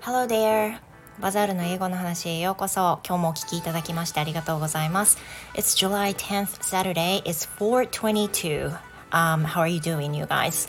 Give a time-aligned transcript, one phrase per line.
[0.00, 0.78] Hello there!
[1.18, 3.00] バザールの英語の話へようこそ。
[3.04, 5.18] 今日もお聞きいただきましてありがとうございます。
[5.54, 7.20] It's July 10th, Saturday.
[7.24, 8.70] It's 422.
[9.10, 10.68] Um, how are you doing, you guys?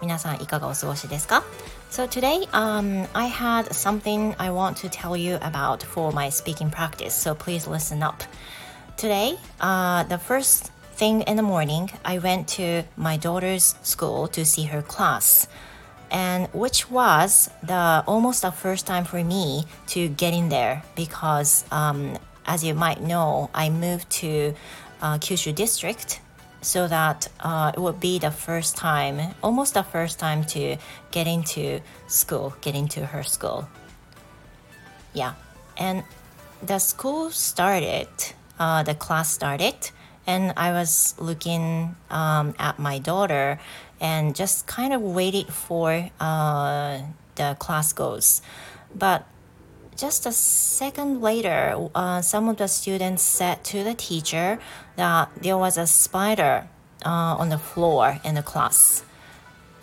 [0.00, 1.42] 皆さんいかがお過ごしですか
[1.90, 6.70] So today, um, I had something I want to tell you about for my speaking
[6.70, 8.22] practice, so please listen up.
[8.96, 10.70] Today, uh, the first
[11.00, 15.48] thing in the morning, I went to my daughter's school to see her class.
[16.26, 21.64] and which was the almost the first time for me to get in there because
[21.70, 22.00] um,
[22.52, 24.30] as you might know i moved to
[25.04, 26.20] uh, kyushu district
[26.72, 30.62] so that uh, it would be the first time almost the first time to
[31.16, 31.64] get into
[32.08, 33.60] school get into her school
[35.20, 35.32] yeah
[35.86, 36.02] and
[36.70, 38.10] the school started
[38.58, 39.78] uh, the class started
[40.30, 43.58] and i was looking um, at my daughter
[44.00, 47.00] and just kind of waited for uh,
[47.36, 48.42] the class goes.
[48.94, 49.26] But
[49.96, 54.58] just a second later, uh, some of the students said to the teacher
[54.96, 56.66] that there was a spider
[57.04, 59.04] uh, on the floor in the class.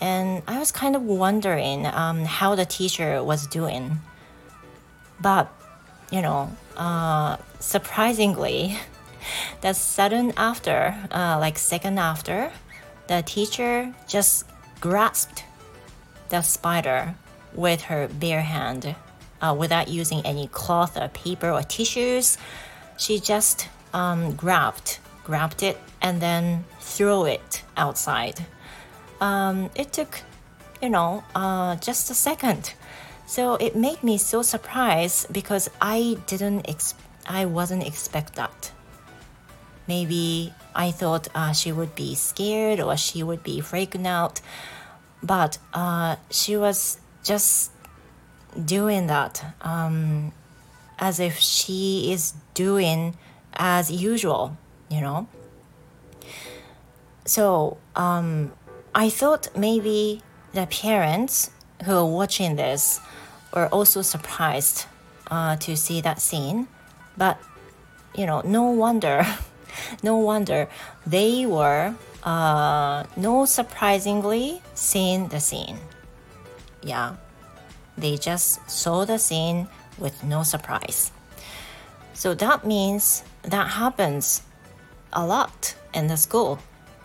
[0.02, 4.00] And I was kind of wondering um, how the teacher was doing.
[5.20, 5.52] But,
[6.12, 8.78] you know, uh, surprisingly,
[9.62, 12.52] the sudden after, uh, like second after,
[13.08, 14.46] the teacher just
[14.82, 15.44] grasped
[16.30, 17.16] the spider
[17.54, 18.96] with her bare hand
[19.42, 22.38] uh, without using any cloth or paper or tissues.
[22.98, 28.46] She just um, grabbed grabbed it and then threw it outside.
[29.20, 30.22] Um, it took,
[30.82, 32.74] you know, uh, just a second.
[33.26, 36.96] So it made me so surprised because I didn't ex-
[37.28, 38.72] I wasn't expect that.
[39.88, 44.42] Maybe I thought uh, she would be scared or she would be freaking out,
[45.24, 47.72] but uh, she was just
[48.66, 50.32] doing that um,
[51.00, 53.16] as if she is doing
[53.54, 54.58] as usual,
[54.90, 55.28] you know.
[57.26, 58.54] So um,
[58.96, 60.22] I thought maybe
[60.54, 61.52] the parents
[61.86, 63.00] who are watching this
[63.54, 64.86] were also surprised
[65.30, 66.68] uh, to see that scene,
[67.18, 67.40] but
[68.16, 69.26] you know, no wonder
[70.04, 70.68] no wonder
[71.06, 75.80] they were uh, no surprisingly seeing the scene.
[76.84, 77.16] Yeah,
[77.98, 79.68] they just saw the scene
[79.98, 81.12] with no surprise.
[82.14, 84.42] So that means that happens
[85.14, 86.60] a lot in the school.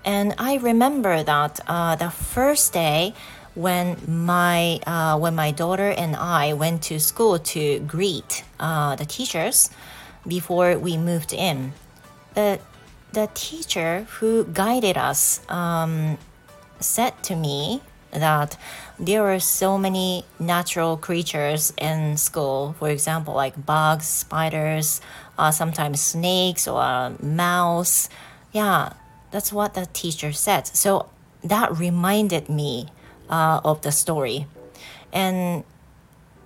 [0.05, 3.15] And I remember that uh, the first day
[3.55, 9.05] when my uh, when my daughter and I went to school to greet uh, the
[9.05, 9.71] teachers
[10.27, 11.73] before we moved in,
[12.35, 12.61] the
[13.13, 16.17] the teacher who guided us um,
[16.81, 18.57] said to me that
[18.99, 22.75] there are so many natural creatures in school.
[22.79, 25.01] For example, like bugs, spiders,
[25.39, 28.09] uh, sometimes snakes or a mouse.
[28.53, 28.93] Yeah,
[29.31, 30.67] that's what the teacher said.
[30.67, 31.09] So
[31.45, 32.89] that reminded me
[33.29, 34.47] uh, of the story,
[35.13, 35.65] and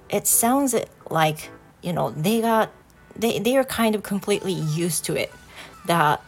[0.09, 0.75] it sounds
[1.11, 1.51] like
[1.83, 2.71] you know they got
[3.15, 5.33] they they are kind of completely used to it.
[5.87, 6.23] That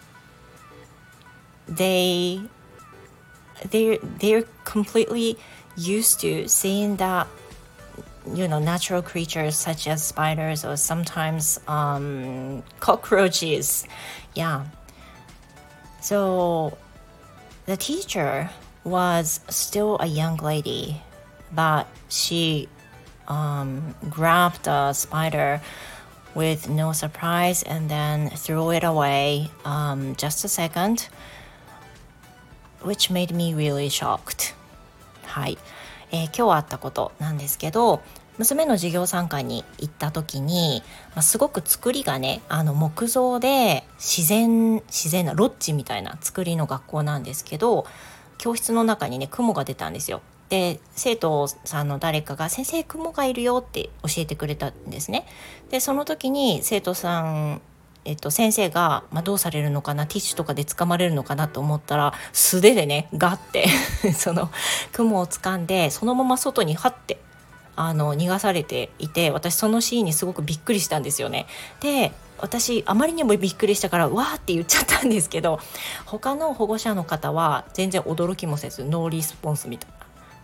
[1.66, 2.41] they
[3.70, 5.36] they they're completely
[5.76, 7.26] used to seeing that
[8.34, 13.86] you know natural creatures such as spiders or sometimes um, cockroaches.
[14.34, 14.66] Yeah.
[16.00, 16.78] So
[17.66, 18.50] the teacher
[18.84, 21.02] was still a young lady
[21.52, 22.69] but she
[23.26, 25.60] um, grabbed a spider
[26.34, 31.08] with no surprise and then threw it away um, just a second
[32.82, 34.54] which made me really shocked
[35.24, 35.58] はい、
[36.10, 38.02] えー、今日あったことなんですけど
[38.38, 40.82] 娘の授業参観に行った時に、
[41.14, 47.84] まあ、すごく作りがねあの木造で自然自然なロッジみたいな作りの学校なんですけど
[48.38, 50.22] 教室の中にね雲が出たんですよ。
[50.48, 55.26] で生徒さんの誰かが「先生雲がいるよ」って教えてくれたんですね。
[55.70, 57.60] でその時に生徒さん
[58.04, 60.06] えっと、先生が、まあ、どうされるのかな？
[60.06, 63.68] ティッシュとかで掴まれるのかなと思ったら素手でねガッて
[64.16, 64.50] その
[64.92, 67.18] 雲を掴んでそのまま外にハッて
[67.76, 71.46] あの逃がされていて私そのシーンにすごくびっくりしたんですよね。
[71.80, 75.60] で私あまりにもびっくりしたからわーって言っちゃったんですけど
[76.06, 79.97] 他の保護者の方は全然驚きもせずノーリスポンスみたい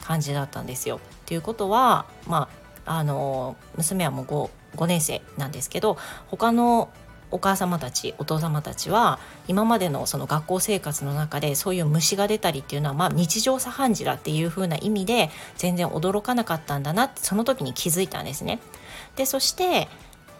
[0.04, 1.00] 感じだったんですよ。
[1.26, 2.48] ということはま
[2.86, 5.96] ああの娘はもう 5, 5年生なんですけど
[6.28, 6.90] 他の
[7.30, 9.18] お母様たちお父様たちは
[9.48, 18.60] 今までのその学校生活の中でそういう虫が出たりっていうのはまあ日常茶飯事だっていう風な意味で全然驚かなかったんだなってその時に気づいたんですね。
[19.16, 19.88] でそして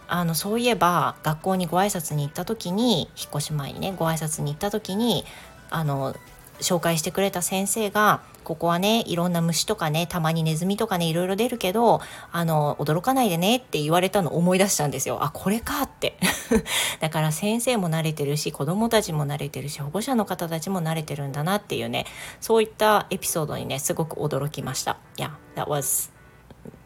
[0.06, 5.24] あのそういえば学校にご挨拶に行った時に引っ越し前にねご挨拶に行った時に
[5.70, 6.14] あの
[6.60, 16.16] 紹介してくれた先生がここはねいろんな虫とかねたまにネズミとかねいろいろ出るけどあの驚かないでねって言われたのを思い出したんですよあこれかって
[17.00, 22.06] だから先生も慣れてるし子供たちも慣れてるし保護者の方たちも慣れてるんだなっていうね
[22.40, 26.10] そういったエピソードにねすごく驚きました Yeah that was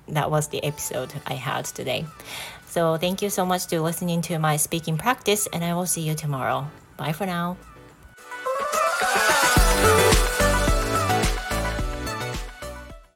[0.08, 2.06] that was the episode I had today
[2.68, 6.02] So thank you so much to listening to my speaking practice and I will see
[6.02, 6.68] you tomorrow.
[6.98, 7.56] Bye for now.